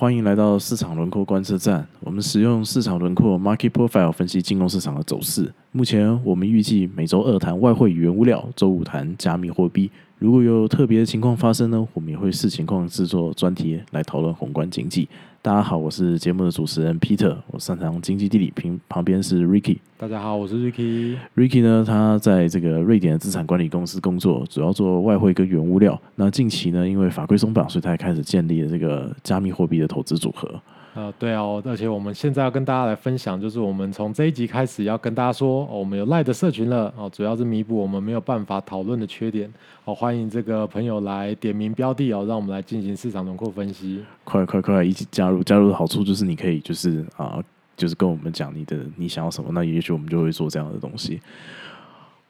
[0.00, 1.84] 欢迎来到市场轮廓观测站。
[1.98, 5.52] 我们使用市场轮廓 （Market Profile） 分析金融市场的走势。
[5.72, 9.90] 目前我们预计每周二谈外汇与原物料，周五谈加密货币。
[10.20, 15.08] 如果有特别的情况发生呢，我们也会视情况制作专题来讨论宏观经济。
[15.48, 19.78] 大家好，我是节目的主持人 Peter，我擅长经济地理，旁旁边是 Ricky。
[19.96, 21.16] 大家好，我是 Ricky。
[21.34, 25.98] Ricky 呢，他在这个瑞典的资产管理公司工作，主要做外汇跟原物料。
[26.16, 30.60] 那近期呢，因为法规松绑，所以他开始建立了这个加密货币的投资组合。
[30.94, 39.48] 呃，对哦，而且我们现在要跟大家来分享，就是我们从这一集开始要跟大家说，我们有赖的社群了哦，主要是弥补我们没有办法讨论的缺点。
[39.84, 44.02] 好，欢迎这个朋友来点名标的哦，让我们来进行市场轮廓分析。
[44.24, 45.44] 快快快，一起加入！
[45.44, 47.40] 加入的好处就是你可以就是啊，
[47.76, 51.20] 就是跟我们讲你的你想要什么，那也许我们就会做这样的东西。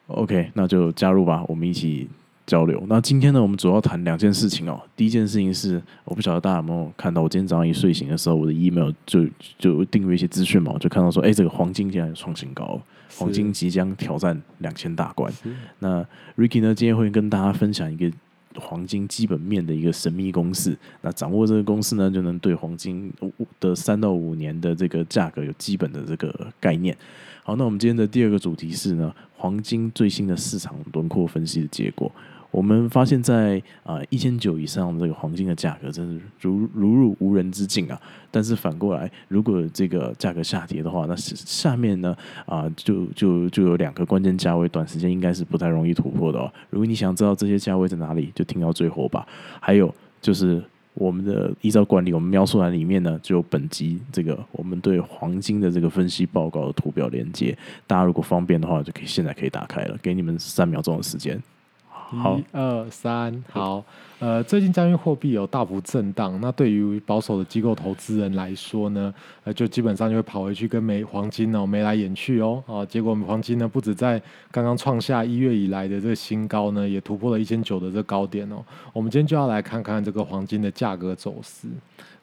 [0.09, 2.07] OK，那就加入吧，我们一起。
[2.49, 2.83] 交流。
[2.89, 4.81] 那今天呢，我们主要谈两件事情哦。
[4.97, 9.27] 第一件事情是，我不晓得大家有没有看到，我今天早上一睡醒的时候，我的 email 就
[9.59, 12.81] 就订阅一些资讯嘛，我就看到说，哎，这个黄金竟然创新高，
[13.19, 15.31] 黄金即将挑战两千大关。
[15.79, 16.03] 那
[16.39, 18.11] Ricky 呢，今天会跟大家分享一个
[18.57, 20.75] 黄金基本面的一个神秘公式。
[21.03, 23.13] 那掌握这个公式呢，就能对黄金
[23.61, 26.97] 的三到五年的这个价格有基本的这个概念。
[27.45, 32.11] 好，那我们今天的第二个主题是呢，黄金最新的市场轮廓分析的结果。
[32.51, 38.01] 我们发现，在啊一千九以上这个黄金的价格，真是如如入无人之境啊。
[38.31, 46.51] 但是反过来，如果这个价格下跌的话，那下面呢啊就就就有两个关键价位，短时间应该是不太容易突破的哦。
[46.71, 49.27] 如果你想知道这些价位在哪里，就听到最后吧。
[49.61, 50.63] 还有就是
[50.95, 61.41] 我们的依照管理，我们描述栏里面呢就有本集这个我们对黄金的这个分析报告的图表连接，大家如果方便的话，就可以现在可以打开了，给你们三秒钟的时间。
[62.13, 63.85] 一二三，好，
[64.19, 69.13] 呃，最近加密货币有大幅震荡，那对于保守的机构投资人来说呢，
[69.45, 74.21] 呃，就基本上就会跑回去跟美黄金哦眉来眼去哦，啊，结果黄金呢不止在
[74.51, 78.65] 刚刚创下一月以来的这个新高呢，也突破了一千九的这高点哦。
[78.93, 81.69] 我们今天就要来看看这个黄金的价格走势。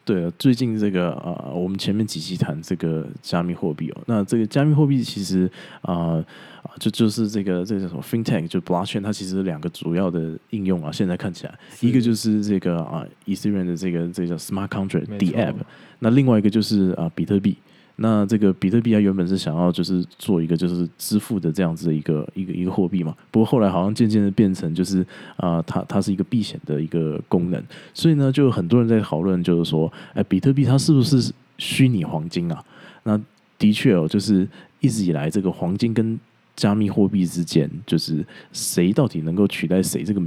[0.05, 5.49] 对了，最近这个呃，我们前面几期谈这个加密货币哦，那这个加密货币其实
[5.81, 6.23] 啊
[6.61, 15.55] 啊，就就是这个这个什么？FinTech 就 Blockchain，它其实两个主要的应用啊，现在看起来一个就是这个啊，Ethereum 的这个这个叫 Smart Contract D App，
[15.97, 17.57] 那另外一个就是啊，比特币。
[17.97, 25.06] 那这个比特币啊原本是想要就是做一个就是支付的这样子的一个一个一个货币嘛，不过后来好像渐渐的变成就是
[25.38, 27.63] 啊，它它是一个避险的一个功能，
[27.94, 32.63] 所以呢，就很多人在讨论，就是说，哎，比特币它是不是虚拟黄金啊？
[33.03, 33.19] 那
[33.57, 34.47] 的确哦，就是
[34.81, 36.19] 一直以来这个黄金跟
[36.55, 40.03] 加密货币之间，就是谁到底能够取代谁？
[40.03, 40.21] 这个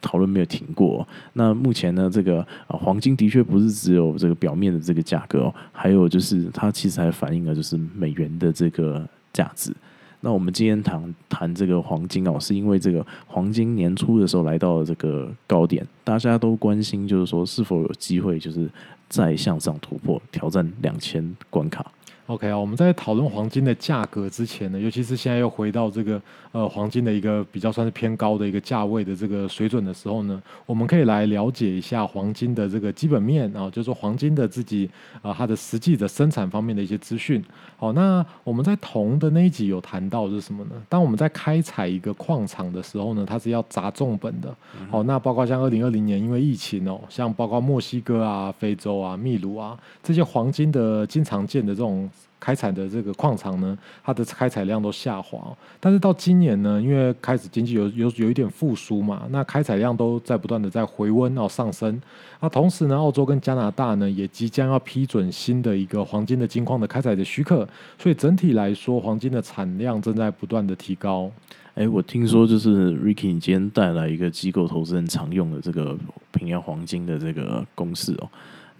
[0.00, 1.06] 讨论没有停过。
[1.34, 9.72] 那目前呢，这个，黄金的确不是只有这个表面的这个价格哦，还有就是它其实还反映了就是美元的这个价值。
[10.20, 18.68] 那我们今天谈谈这个黄金哦，是因为这个黄金年初的时候来到了这个高点，大家都关心就是说是否有机会就是
[19.08, 21.86] 再向上突破，挑战两千关卡。
[22.28, 26.20] OK 啊，我们在讨论黄金的价格之前呢，尤其是现在又回到这个
[26.52, 34.90] 呃黄金的一个比较算是偏高的一个价位的这个水准的时候呢，我们可以来了解一下黄金的这个基本面啊，就是说黄金的自己
[35.22, 37.42] 啊它的实际的生产方面的一些资讯。
[37.78, 40.72] 好，那我们在铜的那一集有谈到是什么呢？
[40.86, 44.54] 当我们在开采一个矿场的时候呢，它是要砸重本的。
[44.90, 52.06] 好，那包括像二零二零年因为疫情哦，像包括墨西哥啊、非洲啊、秘鲁啊这些黄金的经常见的这种。
[52.40, 55.56] 开采的这个矿场呢，它的开采量都下滑。
[55.80, 62.00] 但是到今年呢，因为开始经济有有有一点复苏嘛，那开采量都在不断的在回温哦上升。
[62.40, 67.68] 那同时呢，澳洲跟加拿大呢也即将要批准新的一个黄金的金矿的开采的许可，
[67.98, 71.30] 所以整体来说，黄金的产量正在不断的提高。
[71.74, 75.96] 哎，我听说就是 Ricky，你今天带来一个机构投资人常用的这个
[76.32, 78.28] 平阳黄金的这个公式哦，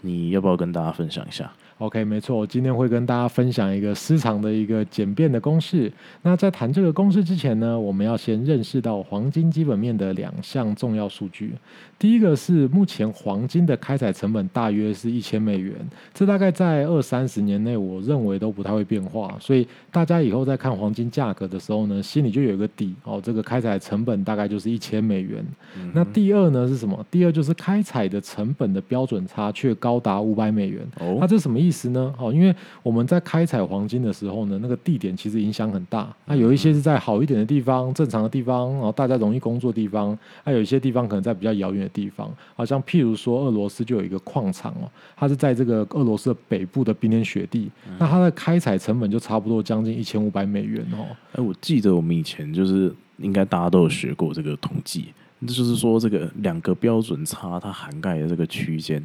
[0.00, 5.93] 你要不要跟大家分享一下？OK，没错，我今天会跟大家分享一个市场的一个简便的公式。
[6.23, 11.52] 那在谈这个公式之前呢，我们要先认识到黄金基本面的两项重要数据。
[11.99, 15.75] 第一个是目前黄金的开采成本大约是一千美元，
[16.14, 19.37] 这大概在二三十年内，我认为都不太会变化。
[19.41, 25.44] 所以大家以后在看黄金价格的时候呢，心里就有一个底哦，这个开采成本大概就是一千美元。
[25.93, 27.05] 那第二呢是什么？
[27.11, 29.88] 第二就是开采的成本的标准差却高。
[29.88, 30.87] 高达五百美元。
[31.00, 32.15] 哦那这什么意思呢？
[32.19, 36.15] 哦，因为我们在开采黄金的时候呢，那个地点其实影响很大。
[36.26, 42.31] 那有一些是在好一点的地方、正常的地方，然后大家容易工作的地方；还有一些地方可能在比较遥远的地方。
[42.55, 51.06] 好像譬如说，俄罗斯就有一个矿场哦，它是在这个俄罗斯的北部的冰天雪地，那它的开采成本就差不多将近一千五百美元哦。
[51.32, 59.03] 哎，我记得我们以前就是应该大家都有学过这个统计，那就是说这个两个标准差它涵盖的这个区间，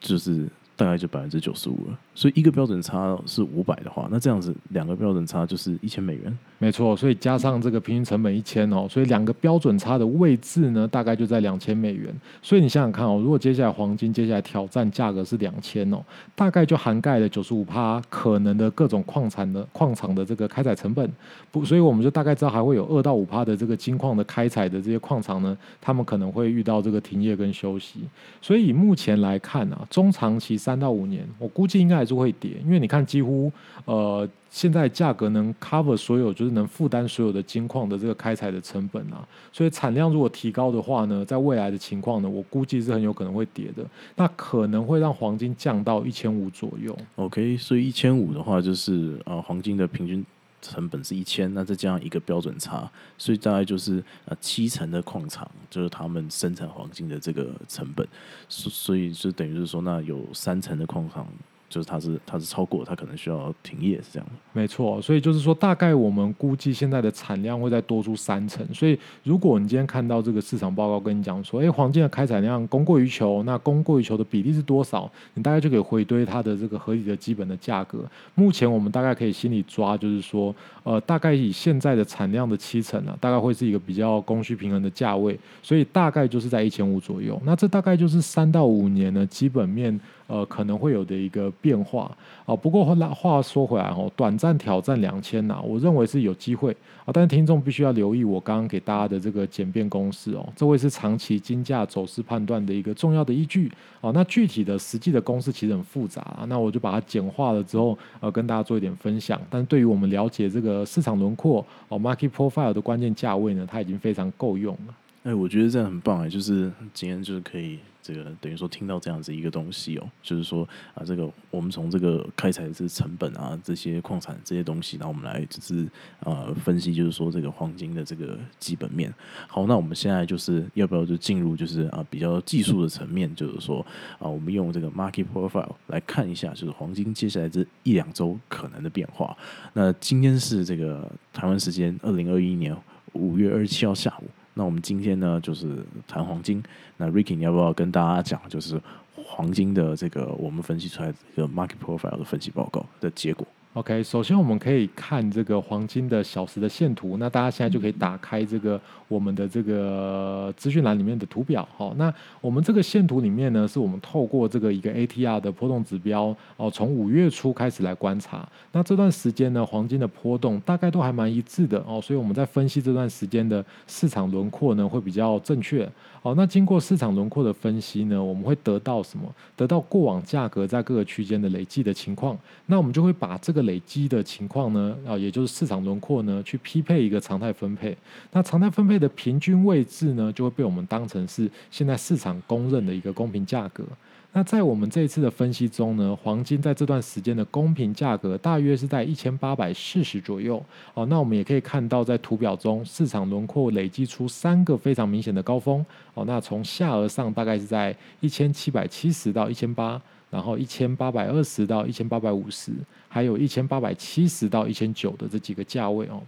[0.00, 1.98] 就是大概就百分之九十五了。
[2.14, 6.38] 所以一个标准差是五百的话，那这样子两个标准差就是一千美元。
[6.60, 12.12] 没错，所以加上这个平均成本一千哦，所以两个标准差的位置呢，大概就在两千美元。
[12.42, 16.02] 所以你想想看哦，如果接下来黄金接下来挑战价格是两千哦，
[16.34, 21.08] 大概就涵盖了九十五趴可能的各种矿产的矿场的这个开采成本。
[21.50, 28.00] 不，所以我们就大概知道还会有二到五趴的这个金矿的开采的这些矿场呢，他们可能会遇到这个停业跟休息。
[28.42, 33.50] 所以目前来看啊，中长期三到五年，我估计应该还是会跌，因为你看几乎
[33.86, 34.28] 呃。
[34.50, 39.20] 现在价格能 cover 所有，就是能负担所有的金矿的这个开采的成本啊，
[39.52, 43.84] 所以产量如果提高的话呢，在未来的情况呢，我估计是很有可能会跌的，
[44.16, 46.96] 那可能会让黄金降到一千五左右。
[47.16, 50.24] OK，所以一千五的话就是呃黄金的平均
[50.60, 58.06] 成本是一千，那再加上一个标准差，所以大概就是呃七成的矿场就是他们生产黄金的这个成本，
[58.48, 61.26] 所所以就等于是说，那有三成的矿场
[61.68, 64.32] 就是它是它是超过，它可能需要停业是这样的。
[64.52, 68.66] 没错，所以就是说，大概我们估计现在的产量会再多出三成。
[68.74, 75.10] 所以，如果你今天看到这个市场报告跟你讲说，诶，黄金的开采量供过于求，那供过于求的比例是多少？
[75.34, 78.04] 你大概就可以回推它的这个合理的基本的价格。
[78.34, 87.40] 目前我们大概可以心里抓，就是说，呃，大概以现在的产量的七成啊，大概会是一个比较供需平衡的价位，所以大概就是在一千五左右。
[87.44, 92.16] 那这大概就是三到五年呢基本面呃可能会有的一个变化
[92.46, 103.70] 啊、不过话话说回来哦，短暂挑战两千呐，我认为是有机会啊、但是听众必须要留意我刚刚给大家的这个简便公式哦，这会是长期金价走势判断的一个重要的依据
[104.00, 104.10] 啊。
[104.14, 109.40] 那具体的实际的公式其实很复杂啊，那我就把它简化了之后呃跟大家做一点分享。
[109.50, 114.94] 但对于我们了解这个市场轮廓哦 market profile 的关键价位呢，它已经非常够用了。
[115.24, 117.78] 哎，我觉得这样很棒哎，就是今天就是可以
[118.08, 125.86] 这个等于说听到这样子一个东西哦，就是说啊，这个我们从这个开采这成本啊，这些矿产这些东西，然后我们来就是
[126.20, 129.12] 呃分析，就是说这个黄金的这个基本面。
[129.46, 133.84] 好，那我们现在就是要不要就进入就是啊比较技术的层面，就是说
[134.18, 139.36] 啊，我们用这个 market profile 来看一下，就是黄金接下来这一两周可能的变化。
[139.74, 142.74] 那今天是这个台湾时间二零二一年
[143.12, 144.24] 五月二十七号下午。
[144.58, 146.60] 那我们今天呢，就是谈黄金。
[146.96, 148.80] 那 Ricky，你要不要跟大家讲，就是
[149.14, 153.46] 黄金的这个我们分析出来的这个 market profile 的分析报告的结果？
[153.74, 161.68] OK，首先我们可以看这个黄金的小时的线图，那大家现在就可以打开这个我们的这个资讯栏里面的图表。
[161.76, 168.48] 好，那我们这个线图里面呢，是我们透过这个一个 ATR 的波动指标哦，从五月初开始来观察。
[168.72, 175.88] 那这段时间呢，黄金的波动大概都还蛮一致的哦，所以我们在分析这段时间的市场轮廓呢，会比较正确。
[176.20, 179.32] 好，那经过市场轮廓的分析呢，我们会得到什么？
[179.54, 182.36] 得到过往价格在各个区间的累计的情况。
[182.66, 187.96] 那我们就会把这个累积的情况呢，啊，也就是市场轮廓呢，去匹配一个常态分配。
[188.32, 193.84] 那常态分配的平均位置呢，就会被我们当成是现在市场公认的一个公平价格。
[194.30, 200.62] 那在我们这一次的分析中呢，黄金在这段时间的公平价格大约是在一千八百四十左右。
[200.92, 205.84] 哦，那我们也可以看到，在图表中市场轮廓累积出三个非常明显的高峰。
[206.12, 212.72] 哦，那从下而上大概是在一千七百七十到一千八，然后一千八百二十到一千八百五十，
[213.08, 216.22] 还有一千八百七十到一千九的这几个价位哦。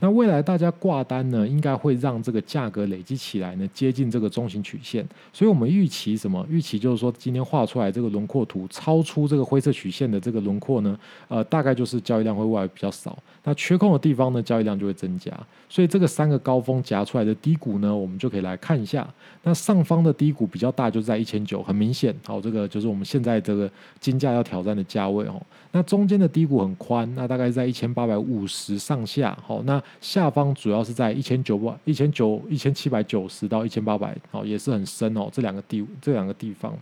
[0.00, 5.06] 那未来大家挂单呢，应该会让这个价格累积起来呢，接近这个中型曲线。
[5.32, 6.46] 所以我们预期什么？
[6.50, 10.98] 预期就是说，今天画出来这个轮廓图超出这个灰色曲线的这个轮廓呢，
[11.28, 13.18] 呃，大概就是交易量会未来比较少。
[13.44, 15.32] 那缺空的地方呢，交易量就会增加。
[15.68, 19.08] 所以这个三个高峰夹出来的低谷呢，我们就可以来看一下。
[19.42, 22.14] 那上方的低谷比较大，就是在一千九，很明显。
[22.24, 25.40] 好，这个就是我们现在这个金价要挑战的价位哦。
[25.70, 29.36] 那中间的低谷很宽，那大概在一千八百五十上下。
[29.46, 35.28] 好，那下方主要是在一千九百、一千九、一千七百九十到一千八百，好，也是很深哦。
[35.30, 36.76] 这两个地这两个地方。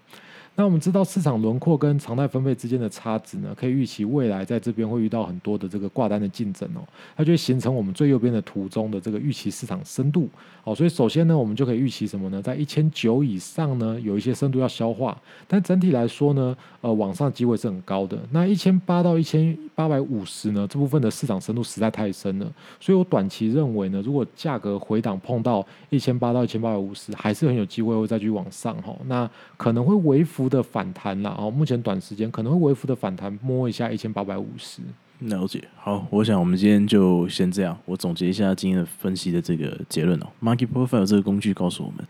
[0.57, 6.81] 那我们知道市场轮廓跟常态分配之间的差值呢，可以预期未来在这边会遇到很多的这个挂单的竞争哦，
[7.17, 10.29] 它就会形成我们最右边的图中的这个预期市场深度。
[10.63, 12.41] 好，所以首先呢，我们就可以预期什么呢？
[12.41, 18.17] 在一千九以上呢，有一些深度要消化，但整体来说呢，呃，往上机会是很高的。
[18.31, 22.47] 那一千八到一千八百五十呢，这部分的市场深度实在太深了，
[22.79, 28.97] 所以我短期认为呢，如果价格回档碰到一千八到一千八百五十，还是很有机会会再去往上哈。
[29.07, 34.81] 那可能会微幅的反弹啦，哦，目前短时间可能会微幅的反弹，摸一下一千八百五十。
[35.21, 37.77] 了解，好，我想我们今天就先这样。
[37.85, 40.27] 我总结一下今天的分析的这个结论哦。
[40.43, 42.05] Market Profile 这个工具告诉我们，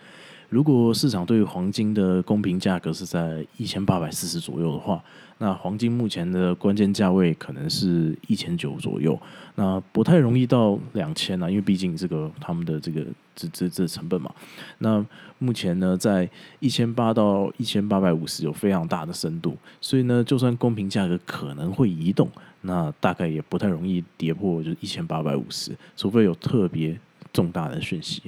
[0.48, 5.02] 如果市场对黄金的公平价格是在一千八百四十左右的话，
[5.38, 9.18] 那黄金目前的关键价位可能是一千九左右，
[9.56, 14.32] 那不太容易到两千啊，因为毕竟这个他们的这个这这这成本嘛。
[14.78, 15.04] 那
[15.40, 16.28] 目前呢，在
[16.60, 22.30] 一千八到一千八百五十有非常大的深度，所以呢，就算公平价格可能会移动。
[22.66, 26.98] 那大概也不太容易跌破，就是一千八百五十，除非有特别
[27.30, 28.22] 重大的讯息。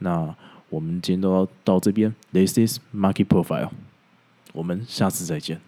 [0.00, 0.34] 那
[0.70, 3.70] 我们今天都要到这边，This is Market Profile，
[4.52, 5.60] 我们下次再见。